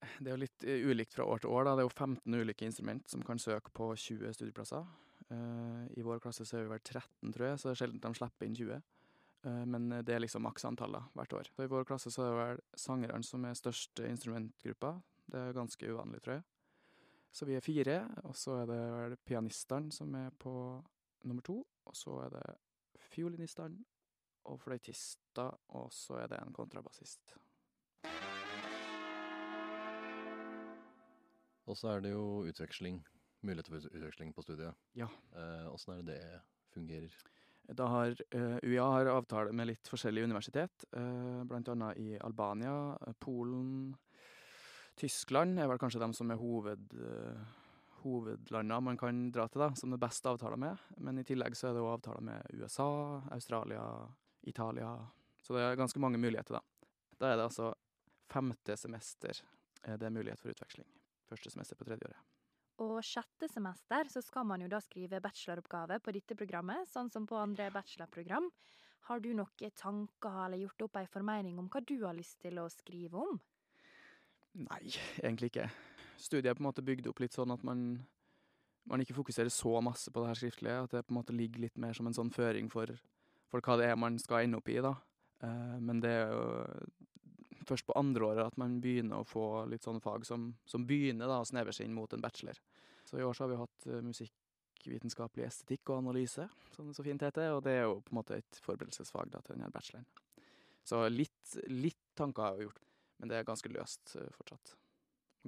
Det 0.00 0.28
er 0.28 0.34
jo 0.34 0.42
litt 0.42 0.64
eh, 0.64 0.86
ulikt 0.86 1.14
fra 1.16 1.26
år 1.28 1.42
til 1.42 1.52
år. 1.52 1.66
da. 1.66 1.74
Det 1.76 1.84
er 1.84 1.88
jo 1.88 1.96
15 1.96 2.38
ulike 2.40 2.66
instrument 2.66 3.10
som 3.10 3.24
kan 3.26 3.40
søke 3.40 3.72
på 3.76 3.90
20 3.96 4.32
studieplasser. 4.36 4.86
Eh, 5.30 5.82
I 6.00 6.04
vår 6.06 6.22
klasse 6.24 6.46
så 6.48 6.58
er 6.58 6.66
vi 6.66 6.72
vel 6.74 6.82
13, 6.82 7.34
tror 7.34 7.46
jeg, 7.46 7.60
så 7.60 7.68
det 7.68 7.74
er 7.74 7.82
sjelden 7.82 8.02
de 8.04 8.18
slipper 8.18 8.48
inn 8.48 8.56
20. 8.56 8.80
Eh, 9.48 9.64
men 9.74 9.90
det 10.06 10.14
er 10.14 10.24
liksom 10.24 10.44
maksantallet 10.46 11.12
hvert 11.18 11.36
år. 11.40 11.52
Så 11.52 11.66
I 11.66 11.72
vår 11.72 11.86
klasse 11.88 12.12
så 12.14 12.24
er 12.24 12.32
det 12.32 12.40
vel 12.40 12.64
sangerne 12.84 13.26
som 13.26 13.44
er 13.44 13.58
største 13.58 14.08
instrumentgruppa. 14.08 14.94
Det 15.30 15.44
er 15.44 15.60
ganske 15.60 15.92
uvanlig, 15.92 16.22
tror 16.24 16.38
jeg. 16.38 16.48
Så 17.30 17.46
vi 17.46 17.54
er 17.54 17.62
fire, 17.62 18.00
og 18.26 18.34
så 18.34 18.56
er 18.62 18.66
det 18.66 18.80
vel 18.96 19.20
pianistene 19.22 19.94
som 19.94 20.14
er 20.18 20.32
på 20.34 20.54
nummer 21.28 21.46
to. 21.46 21.60
Og 21.86 21.96
så 21.96 22.16
er 22.24 22.34
det 22.34 22.46
fiolinistene 23.12 23.84
og 24.50 24.58
fløytister, 24.64 25.54
og 25.78 25.92
så 25.94 26.18
er 26.24 26.32
det 26.32 26.40
en 26.40 26.56
kontrabassist. 26.56 27.36
Og 31.70 31.78
så 31.78 31.94
er 31.94 32.04
det 32.04 32.14
jo 32.14 32.42
utveksling. 32.50 33.00
Muligheter 33.46 33.72
for 33.72 33.86
utveksling 33.96 34.34
på 34.36 34.44
studiet. 34.44 34.76
Ja. 34.98 35.08
Eh, 35.32 35.68
Åssen 35.70 35.94
er 35.94 36.02
det 36.02 36.16
det 36.18 36.40
fungerer? 36.74 37.14
Da 37.70 37.86
har 37.86 38.16
eh, 38.34 38.56
UiA 38.66 38.84
har 38.84 39.10
avtale 39.12 39.54
med 39.54 39.70
litt 39.70 39.88
forskjellige 39.88 40.26
universitet, 40.26 40.84
eh, 40.96 41.42
blant 41.46 41.68
annet 41.70 41.98
i 42.02 42.18
Albania, 42.18 42.98
eh, 43.06 43.14
Polen, 43.22 43.94
Tyskland 44.98 45.60
er 45.60 45.70
vel 45.70 45.78
kanskje 45.80 46.02
de 46.02 46.10
som 46.12 46.32
er 46.34 46.36
hoved, 46.36 46.90
hovedlandene 48.02 48.80
man 48.84 48.98
kan 49.00 49.22
dra 49.32 49.46
til, 49.48 49.62
da, 49.62 49.70
som 49.78 49.92
det 49.92 49.96
er 49.96 50.02
best 50.02 50.26
avtaler 50.28 50.60
med. 50.60 50.82
Men 51.00 51.22
i 51.22 51.24
tillegg 51.24 51.56
så 51.56 51.70
er 51.70 51.76
det 51.76 51.84
òg 51.84 51.94
avtaler 51.94 52.26
med 52.26 52.58
USA, 52.60 52.90
Australia, 53.32 53.84
Italia. 54.42 54.90
Så 55.40 55.56
det 55.56 55.62
er 55.64 55.80
ganske 55.80 56.02
mange 56.02 56.20
muligheter, 56.20 56.58
da. 56.58 56.90
Da 57.16 57.30
er 57.30 57.40
det 57.40 57.48
altså 57.48 57.70
femte 58.30 58.76
semester 58.76 59.40
eh, 59.84 59.96
det 59.96 60.06
er 60.06 60.14
mulighet 60.14 60.40
for 60.40 60.52
utveksling. 60.52 60.88
Første 61.30 61.52
semester 61.54 61.78
på 61.78 61.86
tredje 61.86 62.08
året. 62.10 62.28
Og 62.80 62.98
sjette 63.04 63.48
semester 63.50 64.08
så 64.08 64.22
skal 64.24 64.46
man 64.48 64.62
jo 64.64 64.70
da 64.72 64.80
skrive 64.82 65.20
bacheloroppgave 65.22 66.00
på 66.00 66.14
dette 66.16 66.36
programmet, 66.38 66.88
sånn 66.88 67.10
som 67.12 67.26
på 67.28 67.36
andre 67.38 67.68
bachelorprogram. 67.74 68.48
Har 69.08 69.20
du 69.20 69.30
noen 69.36 69.74
tanker 69.76 70.44
eller 70.46 70.62
gjort 70.64 70.86
opp 70.86 70.98
ei 71.00 71.06
formening 71.10 71.58
om 71.60 71.68
hva 71.72 71.82
du 71.84 71.98
har 72.02 72.16
lyst 72.16 72.40
til 72.44 72.60
å 72.62 72.68
skrive 72.72 73.20
om? 73.20 73.40
Nei, 74.60 74.80
egentlig 75.20 75.52
ikke. 75.52 75.68
Studiet 76.20 76.50
er 76.50 76.56
på 76.58 76.64
en 76.64 76.70
måte 76.70 76.84
bygd 76.84 77.08
opp 77.10 77.20
litt 77.22 77.36
sånn 77.36 77.52
at 77.54 77.62
man, 77.66 77.84
man 78.88 79.04
ikke 79.04 79.16
fokuserer 79.16 79.52
så 79.52 79.76
masse 79.84 80.12
på 80.12 80.22
det 80.22 80.32
her 80.32 80.40
skriftlige, 80.40 80.80
at 80.86 80.96
det 80.96 81.04
på 81.06 81.14
en 81.14 81.20
måte 81.20 81.36
ligger 81.36 81.66
litt 81.66 81.78
mer 81.80 81.96
som 81.96 82.08
en 82.10 82.16
sånn 82.16 82.32
føring 82.34 82.72
for, 82.72 82.92
for 83.52 83.64
hva 83.64 83.78
det 83.80 83.90
er 83.92 84.00
man 84.00 84.18
skal 84.20 84.46
ende 84.46 84.60
opp 84.60 84.72
i, 84.72 84.80
da. 84.84 84.96
Eh, 85.46 85.76
men 85.84 86.02
det 86.04 86.12
er 86.16 86.34
jo 86.34 86.44
først 87.70 87.86
på 87.88 87.96
andre 87.98 88.26
året 88.26 88.50
at 88.50 88.58
man 88.60 88.78
begynner 88.82 89.22
å 89.22 89.28
få 89.28 89.64
litt 89.70 89.86
sånne 89.86 90.02
fag 90.04 90.26
som, 90.28 90.50
som 90.68 90.86
begynner 90.86 91.30
da 91.30 91.40
å 91.40 91.48
snevre 91.48 91.74
seg 91.76 91.88
inn 91.88 91.96
mot 91.96 92.12
en 92.12 92.22
bachelor. 92.22 92.58
Så 93.06 93.18
i 93.18 93.24
år 93.26 93.36
så 93.36 93.46
har 93.46 93.52
vi 93.52 93.60
hatt 93.60 93.88
eh, 93.88 94.02
musikkvitenskapelig 94.06 95.46
estetikk 95.46 95.90
og 95.92 96.02
analyse, 96.02 96.46
som 96.74 96.90
det 96.90 96.98
så 96.98 97.06
fint 97.06 97.24
heter, 97.26 97.54
og 97.56 97.64
det 97.66 97.78
er 97.78 97.88
jo 97.88 97.98
på 98.04 98.14
en 98.14 98.20
måte 98.20 98.38
et 98.38 98.60
forberedelsesfag 98.64 99.32
da 99.32 99.42
til 99.44 99.56
denne 99.56 99.72
bacheloren. 99.74 100.06
Så 100.86 101.02
litt, 101.12 101.56
litt 101.70 102.00
tanker 102.18 102.46
har 102.46 102.58
jeg 102.58 102.70
gjort, 102.70 102.86
men 103.20 103.32
det 103.32 103.40
er 103.40 103.48
ganske 103.48 103.72
løst 103.72 104.16
eh, 104.20 104.30
fortsatt. 104.36 104.76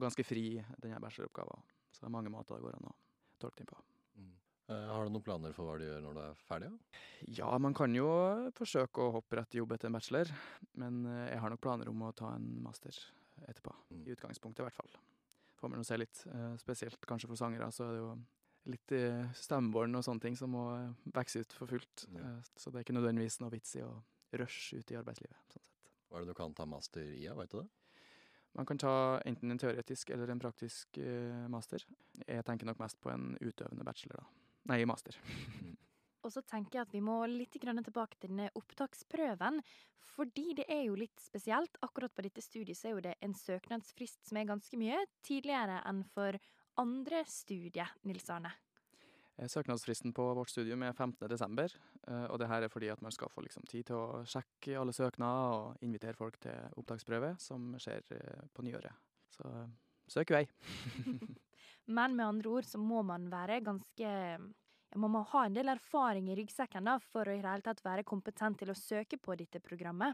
Ganske 0.03 0.25
fri, 0.25 0.47
denne 0.81 1.01
bacheloroppgaven. 1.03 1.67
Så 1.93 2.05
det 2.05 2.09
er 2.09 2.17
mange 2.19 2.33
måter 2.33 2.57
det 2.57 2.65
går 2.67 2.79
an 2.79 2.93
å 2.93 2.99
tolke 3.43 3.65
den 3.65 3.73
på. 3.75 3.83
Eh, 4.73 4.89
Har 4.93 5.05
du 5.05 5.13
noen 5.15 5.25
planer 5.27 5.53
for 5.57 5.69
hva 5.69 5.79
du 5.81 5.85
gjør 5.87 6.03
når 6.05 6.17
du 6.17 6.21
er 6.25 6.43
ferdig? 6.49 6.69
Ja? 7.39 7.51
Man 7.63 7.75
kan 7.77 7.95
jo 7.97 8.09
forsøke 8.57 9.05
å 9.05 9.13
hoppe 9.19 9.39
rett 9.41 9.55
i 9.57 9.61
jobb 9.61 9.75
etter 9.77 9.91
en 9.91 9.97
bachelor, 9.99 10.31
men 10.81 11.03
eh, 11.11 11.27
jeg 11.35 11.43
har 11.45 11.53
nok 11.53 11.63
planer 11.65 11.91
om 11.93 12.05
å 12.09 12.13
ta 12.17 12.33
en 12.37 12.47
master 12.65 12.97
etterpå. 13.49 13.75
Mm. 13.91 14.05
I 14.07 14.15
utgangspunktet, 14.17 14.63
i 14.63 14.69
hvert 14.69 14.79
fall. 14.79 14.95
Får 15.61 15.73
man 15.73 15.83
jo 15.83 15.89
se 15.89 15.99
litt. 16.01 16.23
eh, 16.33 16.55
Spesielt 16.63 17.09
kanskje 17.11 17.31
for 17.31 17.41
sangere, 17.41 17.69
så 17.75 17.89
er 17.89 17.97
det 17.97 18.01
jo 18.03 18.13
litt 18.73 18.95
i 18.95 19.03
stemmebånd 19.35 19.99
og 19.99 20.05
sånne 20.07 20.23
ting 20.23 20.37
som 20.39 20.53
må 20.55 20.65
vokse 21.17 21.43
ut 21.43 21.55
for 21.57 21.67
fullt. 21.71 22.07
Ja. 22.15 22.37
Så 22.55 22.71
det 22.71 22.79
er 22.81 22.85
ikke 22.87 22.95
nødvendigvis 22.95 23.41
noe 23.43 23.51
vits 23.51 23.75
i 23.81 23.83
å 23.83 23.91
rushe 24.39 24.79
ut 24.79 24.93
i 24.95 24.99
arbeidslivet. 25.01 25.35
sånn 25.51 25.57
sett. 25.59 25.95
Hva 26.09 26.21
er 26.21 26.23
det 26.27 26.31
du 26.31 26.39
kan 26.39 26.55
ta 26.55 26.67
master 26.71 27.03
i, 27.03 27.27
veit 27.27 27.51
du 27.51 27.59
det? 27.59 27.69
Man 28.55 28.69
kan 28.69 28.79
ta 28.79 28.93
enten 29.25 29.51
en 29.51 29.59
teoretisk 29.59 30.11
eller 30.13 30.29
en 30.31 30.39
praktisk 30.43 30.99
master. 31.49 31.83
Jeg 32.29 32.45
tenker 32.45 32.69
nok 32.69 32.79
mest 32.85 32.99
på 33.01 33.09
en 33.11 33.33
utøvende 33.41 33.83
bachelor, 33.89 34.21
da. 34.21 34.42
Nei, 34.71 34.83
master. 34.87 35.17
Og 36.23 36.31
så 36.31 36.43
tenker 36.47 36.79
jeg 36.79 36.87
at 36.87 36.95
vi 36.95 37.03
må 37.03 37.17
litt 37.27 37.57
grann 37.63 37.83
tilbake 37.83 38.19
til 38.21 38.31
denne 38.31 38.51
opptaksprøven. 38.59 39.63
Fordi 40.13 40.53
det 40.59 40.67
er 40.71 40.85
jo 40.87 40.99
litt 40.99 41.23
spesielt. 41.23 41.79
Akkurat 41.83 42.13
på 42.15 42.25
dette 42.27 42.45
studiet 42.45 42.79
så 42.79 42.91
er 42.91 42.97
jo 42.97 43.05
det 43.07 43.15
en 43.25 43.35
søknadsfrist 43.35 44.29
som 44.29 44.39
er 44.39 44.51
ganske 44.51 44.79
mye 44.79 45.01
tidligere 45.27 45.81
enn 45.89 46.03
for 46.15 46.39
andre 46.81 47.25
studier, 47.29 47.91
Nils 48.09 48.29
Arne. 48.33 48.53
Eh, 49.37 49.49
Søknadsfristen 49.49 50.13
på 50.13 50.27
vårt 50.37 50.53
studium 50.53 50.83
er 50.83 50.93
15. 50.93 51.29
desember, 51.29 51.73
eh, 52.07 52.27
og 52.29 52.39
det 52.39 52.49
her 52.49 52.63
er 52.63 52.73
fordi 52.73 52.91
at 52.93 53.03
man 53.03 53.13
skal 53.13 53.31
få 53.33 53.45
liksom 53.47 53.65
tid 53.69 53.89
til 53.89 53.97
å 53.97 54.25
sjekke 54.29 54.77
alle 54.79 54.93
søknader 54.97 55.57
og 55.57 55.87
invitere 55.87 56.19
folk 56.19 56.39
til 56.41 56.77
opptaksprøve, 56.77 57.35
som 57.41 57.73
skjer 57.81 58.05
eh, 58.13 58.45
på 58.53 58.67
nyåret. 58.67 58.93
Så 59.33 59.49
søk 60.13 60.31
i 60.31 60.43
vei. 60.43 60.45
Men 61.87 62.17
med 62.17 62.27
andre 62.27 62.51
ord 62.59 62.67
så 62.69 62.79
må 62.79 63.03
man 63.07 63.27
være 63.33 63.61
ganske 63.65 64.11
Man 64.95 65.11
må 65.11 65.23
ha 65.33 65.47
en 65.47 65.55
del 65.57 65.73
erfaring 65.73 66.29
i 66.29 66.37
ryggsekken 66.37 66.85
da, 66.85 66.99
for 67.01 67.25
å 67.25 67.33
i 67.33 67.41
det 67.41 67.49
hele 67.49 67.65
tatt 67.65 67.81
være 67.85 68.05
kompetent 68.05 68.61
til 68.61 68.71
å 68.71 68.77
søke 68.77 69.17
på 69.17 69.35
dette 69.41 69.61
programmet. 69.65 70.13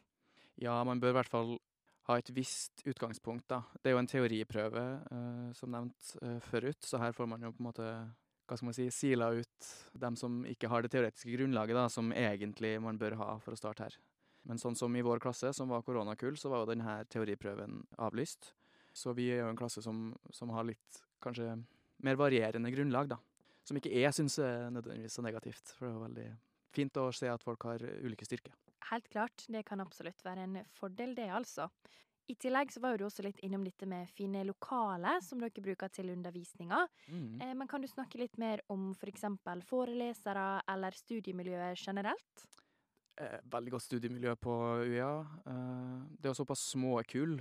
Ja, 0.63 0.77
man 0.87 1.01
bør 1.03 1.11
i 1.11 1.17
hvert 1.19 1.33
fall 1.33 1.57
ha 2.07 2.17
et 2.19 2.31
visst 2.31 2.85
utgangspunkt, 2.87 3.49
da. 3.51 3.65
Det 3.83 3.91
er 3.91 3.97
jo 3.97 4.03
en 4.05 4.11
teoriprøve, 4.11 4.85
eh, 5.11 5.49
som 5.59 5.75
nevnt 5.75 6.13
eh, 6.23 6.39
forut, 6.47 6.79
så 6.87 7.03
her 7.03 7.13
får 7.17 7.29
man 7.29 7.43
jo 7.43 7.51
på 7.53 7.61
en 7.61 7.69
måte 7.69 7.89
hva 8.49 8.57
skal 8.57 8.71
man 8.71 8.77
si, 8.79 8.87
sila 8.95 9.29
ut 9.37 9.73
dem 10.01 10.17
som 10.17 10.41
ikke 10.49 10.71
har 10.73 10.85
det 10.87 10.93
teoretiske 10.95 11.35
grunnlaget, 11.35 11.77
da, 11.77 11.89
som 11.93 12.15
egentlig 12.17 12.79
man 12.81 13.01
bør 13.01 13.19
ha 13.21 13.33
for 13.45 13.53
å 13.53 13.61
starte 13.61 13.85
her. 13.85 13.99
Men 14.49 14.61
sånn 14.63 14.79
som 14.79 14.95
i 14.97 15.05
vår 15.05 15.21
klasse, 15.21 15.51
som 15.53 15.69
var 15.69 15.85
koronakull, 15.85 16.39
så 16.41 16.49
var 16.49 16.63
jo 16.63 16.71
denne 16.71 16.95
teoriprøven 17.13 17.83
avlyst. 18.01 18.55
Så 18.99 19.15
vi 19.15 19.29
er 19.31 19.45
jo 19.45 19.53
en 19.53 19.59
klasse 19.59 19.83
som, 19.85 20.11
som 20.35 20.51
har 20.55 20.67
litt 20.67 21.03
kanskje 21.23 21.53
mer 22.07 22.19
varierende 22.19 22.73
grunnlag, 22.75 23.11
da. 23.15 23.19
Som 23.67 23.79
ikke 23.79 23.93
jeg 23.93 24.15
syns 24.17 24.39
er 24.43 24.71
nødvendigvis 24.73 25.19
så 25.19 25.25
negativt, 25.25 25.75
for 25.77 25.87
det 25.87 25.95
er 25.95 26.05
veldig 26.07 26.29
fint 26.75 27.01
å 27.01 27.09
se 27.15 27.31
at 27.31 27.45
folk 27.45 27.67
har 27.69 27.85
ulike 28.05 28.27
styrker. 28.27 28.55
Helt 28.89 29.09
klart, 29.13 29.45
det 29.53 29.65
kan 29.69 29.83
absolutt 29.85 30.23
være 30.25 30.47
en 30.47 30.61
fordel, 30.79 31.15
det 31.17 31.29
altså. 31.35 31.69
I 32.29 32.37
tillegg 32.37 32.73
så 32.73 32.83
var 32.85 32.99
du 32.99 33.07
også 33.07 33.25
litt 33.25 33.39
innom 33.45 33.63
dette 33.65 33.87
med 33.89 34.09
fine 34.13 34.43
lokaler 34.45 35.23
som 35.25 35.41
dere 35.41 35.65
bruker 35.65 35.89
til 35.93 36.11
undervisninga. 36.13 36.83
Mm. 37.09 37.41
Eh, 37.41 37.55
men 37.57 37.69
kan 37.71 37.81
du 37.81 37.89
snakke 37.89 38.21
litt 38.21 38.37
mer 38.41 38.61
om 38.73 38.91
f.eks. 38.93 39.25
For 39.41 39.65
forelesere 39.71 40.49
eller 40.69 40.97
studiemiljøet 40.97 41.81
generelt? 41.81 42.45
Eh, 43.17 43.39
veldig 43.49 43.73
godt 43.73 43.87
studiemiljø 43.87 44.35
på 44.45 44.57
UiA. 44.85 45.13
Eh, 45.53 45.95
det 46.21 46.29
er 46.29 46.37
såpass 46.37 46.67
små 46.75 46.99
kull, 47.09 47.39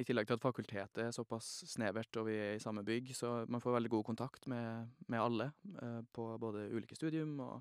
i 0.00 0.06
tillegg 0.06 0.28
til 0.28 0.38
at 0.38 0.42
fakultetet 0.42 1.02
er 1.04 1.14
såpass 1.14 1.48
snevert 1.68 2.16
og 2.20 2.28
vi 2.30 2.36
er 2.40 2.56
i 2.56 2.62
samme 2.62 2.84
bygg, 2.86 3.12
så 3.16 3.44
man 3.50 3.62
får 3.62 3.76
veldig 3.76 3.92
god 3.92 4.04
kontakt 4.08 4.48
med, 4.50 4.90
med 5.12 5.20
alle 5.20 5.50
eh, 5.82 6.00
på 6.12 6.26
både 6.40 6.68
ulike 6.72 6.96
studium 6.96 7.36
og 7.44 7.60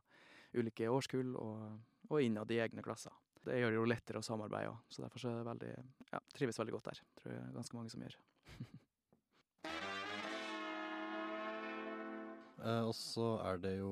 ulike 0.57 0.89
årskull 0.89 1.35
og, 1.37 1.65
og 2.09 2.21
innad 2.23 2.51
i 2.51 2.61
egne 2.63 2.85
klasser. 2.85 3.13
Det 3.45 3.55
gjør 3.59 3.71
det 3.71 3.79
jo 3.79 3.87
lettere 3.87 4.21
å 4.21 4.25
samarbeide 4.25 4.73
òg, 4.73 4.83
så 4.91 5.05
derfor 5.05 5.23
så 5.23 5.31
er 5.31 5.39
det 5.39 5.47
veldig, 5.47 5.73
ja, 6.11 6.21
trives 6.35 6.59
veldig 6.59 6.75
godt 6.75 6.91
der. 6.91 7.01
Tror 7.21 7.35
jeg 7.35 7.55
ganske 7.55 7.79
mange 7.79 7.93
som 7.93 8.05
gjør. 8.05 8.19
Eh, 12.59 12.83
og 12.83 12.91
så 12.91 13.25
er 13.47 13.59
det 13.63 13.77
jo 13.77 13.89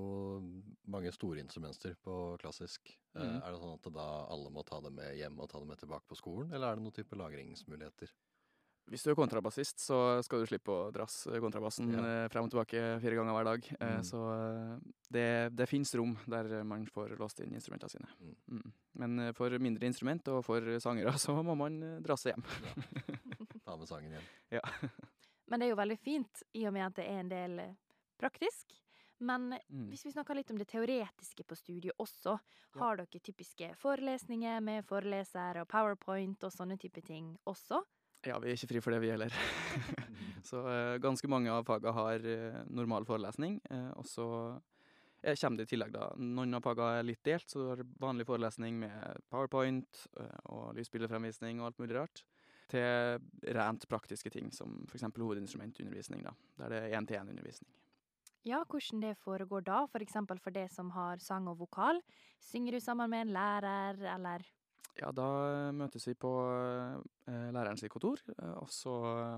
mange 0.92 1.12
store 1.16 1.40
instrumenter 1.40 1.94
på 2.04 2.36
klassisk. 2.42 2.92
Eh, 3.16 3.22
mm. 3.24 3.38
Er 3.40 3.54
det 3.54 3.62
sånn 3.62 3.78
at 3.78 3.90
da 3.96 4.08
alle 4.34 4.52
må 4.54 4.64
ta 4.68 4.82
det 4.84 4.92
med 4.92 5.16
hjem 5.16 5.40
og 5.40 5.48
ta 5.52 5.62
det 5.62 5.70
med 5.70 5.80
tilbake 5.80 6.10
på 6.10 6.18
skolen, 6.20 6.52
eller 6.52 6.68
er 6.68 6.80
det 6.80 6.84
noen 6.84 6.98
type 6.98 7.20
lagringsmuligheter? 7.20 8.12
Hvis 8.88 9.04
du 9.04 9.10
er 9.12 9.16
kontrabassist, 9.20 9.80
så 9.84 10.22
skal 10.24 10.40
du 10.40 10.46
slippe 10.48 10.72
å 10.72 10.92
drasse 10.96 11.28
kontrabassen 11.44 11.90
Ja. 11.92 12.00
eh, 12.24 12.28
frem 12.32 12.46
og 12.48 12.52
tilbake 12.54 13.02
fire 13.04 13.16
ganger 13.20 13.34
hver 13.36 13.44
dag. 13.50 13.68
Eh, 13.82 13.98
Mm. 13.98 14.04
Så 14.04 14.22
eh, 14.32 14.80
det, 15.12 15.56
det 15.56 15.68
fins 15.68 15.94
rom 15.96 16.16
der 16.26 16.64
man 16.64 16.86
får 16.86 17.18
låst 17.20 17.40
inn 17.44 17.54
instrumentene 17.54 17.90
sine. 17.90 18.08
Mm. 18.22 18.36
Mm. 18.52 18.72
Men 18.96 19.20
eh, 19.20 19.32
for 19.34 19.50
mindre 19.60 19.86
instrument 19.88 20.28
og 20.30 20.44
for 20.46 20.62
sangere 20.80 21.12
så 21.20 21.36
må 21.44 21.56
man 21.56 21.80
dra 21.82 22.00
drasse 22.14 22.32
hjem. 22.32 22.44
Ta 23.66 23.76
med 23.76 23.88
sangen 23.90 24.12
hjem. 24.16 24.62
Men 25.48 25.60
det 25.60 25.68
er 25.68 25.72
jo 25.76 25.80
veldig 25.80 26.00
fint, 26.00 26.44
i 26.54 26.66
og 26.68 26.74
med 26.76 26.86
at 26.88 26.96
det 26.96 27.06
er 27.08 27.20
en 27.20 27.30
del 27.32 27.60
eh, 27.60 27.74
praktisk. 28.20 28.72
Men 29.20 29.50
Mm. 29.70 29.90
hvis 29.90 30.06
vi 30.06 30.12
snakker 30.14 30.36
litt 30.38 30.52
om 30.52 30.58
det 30.60 30.68
teoretiske 30.70 31.44
på 31.44 31.56
studiet 31.58 31.92
også, 32.00 32.38
Ja. 32.76 32.80
har 32.80 32.96
dere 32.98 33.20
typiske 33.20 33.76
forelesninger 33.76 34.62
med 34.62 34.86
foreleser 34.86 35.58
og 35.62 35.68
powerpoint 35.68 36.44
og 36.44 36.52
sånne 36.52 36.78
type 36.80 37.02
ting 37.04 37.36
også? 37.48 37.82
Ja, 38.26 38.40
vi 38.42 38.50
er 38.50 38.58
ikke 38.58 38.72
fri 38.72 38.82
for 38.82 38.96
det, 38.96 39.02
vi 39.04 39.12
heller. 39.14 39.34
så 40.50 40.64
eh, 40.72 40.96
ganske 41.04 41.30
mange 41.30 41.54
av 41.54 41.68
fagene 41.68 41.94
har 41.96 42.26
eh, 42.26 42.58
normal 42.74 43.06
forelesning, 43.08 43.60
eh, 43.70 43.92
og 44.00 44.08
så 44.10 44.28
kommer 45.28 45.60
det 45.60 45.68
i 45.68 45.72
tillegg 45.74 45.92
da. 45.92 46.10
Noen 46.22 46.56
av 46.56 46.64
fagene 46.64 47.02
er 47.02 47.08
litt 47.08 47.24
delt, 47.26 47.48
så 47.50 47.60
du 47.60 47.70
har 47.72 47.86
vanlig 48.00 48.28
forelesning 48.30 48.78
med 48.80 49.24
powerpoint 49.34 50.06
og 50.54 50.78
lysbildefremvisning 50.78 51.60
og 51.60 51.72
alt 51.72 51.82
mulig 51.82 51.98
rart, 51.98 52.22
til 52.72 53.18
rent 53.58 53.88
praktiske 53.90 54.32
ting, 54.32 54.54
som 54.56 54.78
for 54.86 55.00
eksempel 55.00 55.26
hovedinstrumentundervisning, 55.26 56.24
da, 56.24 56.32
der 56.62 56.72
det 56.72 56.80
er 56.86 56.96
én-til-én-undervisning. 57.00 57.74
Ja, 58.48 58.62
hvordan 58.64 59.02
det 59.04 59.18
foregår 59.20 59.66
da, 59.68 59.82
for 59.92 60.04
eksempel 60.04 60.40
for 60.40 60.56
det 60.56 60.70
som 60.72 60.94
har 60.96 61.20
sang 61.20 61.50
og 61.52 61.58
vokal. 61.60 62.00
Synger 62.40 62.78
du 62.78 62.80
sammen 62.80 63.10
med 63.12 63.26
en 63.26 63.34
lærer, 63.36 64.00
eller 64.14 64.46
Ja, 64.98 65.12
da 65.14 65.28
møtes 65.78 66.08
vi 66.10 66.16
på 66.18 66.30
eh, 67.30 67.50
lærerens 67.54 67.84
kontor, 67.94 68.22
eh, 68.34 68.56
og 68.58 68.70
så 68.74 68.94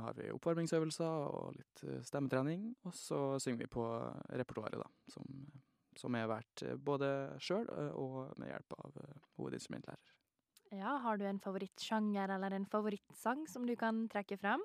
har 0.06 0.16
vi 0.16 0.30
oppvarmingsøvelser 0.32 1.26
og 1.34 1.58
litt 1.58 1.84
eh, 1.84 2.00
stemmetrening, 2.08 2.70
og 2.88 2.96
så 2.96 3.20
synger 3.44 3.66
vi 3.66 3.72
på 3.74 3.84
repertoaret, 4.40 4.80
da, 4.80 4.88
som, 5.12 5.28
som 6.00 6.16
er 6.16 6.32
eh, 6.64 6.78
både 6.80 7.12
sjøl 7.44 7.68
eh, 7.76 7.92
og 8.00 8.32
med 8.40 8.54
hjelp 8.54 8.78
av 8.80 9.02
eh, 9.04 9.20
hovedinstrumentlærer. 9.42 10.16
ja, 10.72 10.96
har 11.04 11.18
du 11.18 11.26
en 11.26 11.40
favorittsjanger 11.44 12.30
eller 12.38 12.56
en 12.56 12.66
favorittsang 12.70 13.44
som 13.50 13.66
du 13.68 13.76
kan 13.76 14.06
trekke 14.08 14.38
frem? 14.40 14.64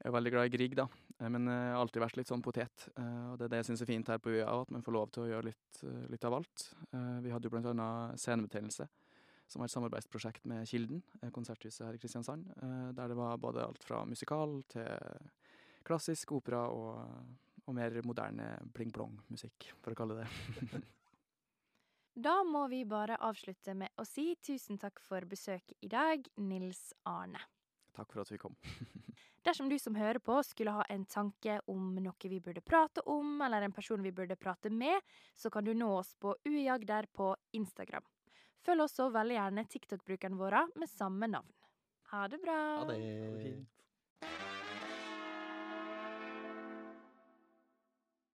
Jeg 0.00 0.08
er 0.08 0.14
veldig 0.16 0.30
glad 0.32 0.48
i 0.48 0.54
Grieg, 0.56 0.74
da, 0.78 0.86
eh, 1.20 1.28
men 1.28 1.50
jeg 1.52 1.74
har 1.74 1.82
alltid 1.82 2.00
vært 2.06 2.16
litt 2.16 2.32
sånn 2.32 2.40
potet. 2.40 2.88
eh, 2.96 3.26
Og 3.28 3.36
det 3.36 3.44
er 3.44 3.52
det 3.52 3.60
jeg 3.60 3.68
syns 3.74 3.82
er 3.84 3.92
fint 3.92 4.08
her 4.08 4.18
på 4.24 4.32
UiA, 4.32 4.48
at 4.48 4.70
man 4.72 4.82
får 4.86 4.96
lov 4.96 5.10
til 5.12 5.26
å 5.26 5.30
gjøre 5.34 5.50
litt, 5.50 5.82
eh, 5.84 6.06
litt 6.08 6.24
av 6.24 6.38
alt. 6.40 6.70
Eh, 6.94 7.20
Vi 7.20 7.30
hadde 7.34 7.44
jo 7.44 7.50
blant 7.52 7.66
annet 7.74 8.16
Scenebetegnelse, 8.16 8.88
som 9.50 9.60
var 9.60 9.66
et 9.66 9.74
samarbeidsprosjekt 9.74 10.46
med 10.50 10.68
Kilden, 10.68 11.02
eh, 11.20 11.30
konserthuset 11.34 11.86
her 11.86 11.96
i 11.96 12.00
Kristiansand, 12.02 12.46
eh, 12.56 12.92
der 12.94 13.10
det 13.10 13.18
var 13.18 13.40
både 13.42 13.66
alt 13.66 13.84
fra 13.84 14.04
musikal 14.06 14.62
til 14.70 14.86
klassisk 15.86 16.32
opera 16.38 16.68
og, 16.70 17.02
og 17.66 17.74
mer 17.74 17.98
moderne 18.06 18.52
pling-plong-musikk, 18.76 19.72
for 19.82 19.92
å 19.92 19.98
kalle 19.98 20.22
det. 20.22 20.80
Da 22.20 22.42
må 22.44 22.66
vi 22.68 22.82
bare 22.84 23.16
avslutte 23.22 23.72
med 23.78 23.94
å 23.96 24.04
si 24.04 24.34
tusen 24.44 24.76
takk 24.82 24.98
for 25.00 25.24
besøket 25.30 25.78
i 25.80 25.88
dag, 25.88 26.26
Nils 26.42 26.90
Arne. 27.08 27.38
Takk 27.96 28.10
for 28.12 28.20
at 28.20 28.32
vi 28.32 28.38
kom. 28.42 28.56
Dersom 29.46 29.70
du 29.70 29.78
som 29.80 29.96
hører 29.96 30.18
på 30.20 30.34
skulle 30.44 30.74
ha 30.74 30.84
en 30.92 31.06
tanke 31.08 31.60
om 31.70 31.94
noe 32.02 32.28
vi 32.28 32.42
burde 32.44 32.60
prate 32.60 33.00
om, 33.08 33.38
eller 33.40 33.62
en 33.64 33.72
person 33.72 34.02
vi 34.02 34.12
burde 34.12 34.36
prate 34.36 34.68
med, 34.74 35.00
så 35.34 35.48
kan 35.54 35.64
du 35.64 35.72
nå 35.72 35.88
oss 35.96 36.12
på 36.20 36.34
uiagder 36.44 37.08
på 37.14 37.30
Instagram. 37.56 38.04
Følg 38.66 38.84
også 38.84 39.08
veldig 39.14 39.36
gjerne 39.38 39.66
TikTok-brukeren 39.72 40.36
vår 40.40 40.58
med 40.76 40.90
samme 40.92 41.28
navn. 41.30 41.48
Ha 42.12 42.26
det 42.28 42.40
bra! 42.42 42.58
Ha 42.80 42.88
det. 42.90 42.98
Ha 43.00 43.30
det 43.36 43.44
fint. 43.44 43.68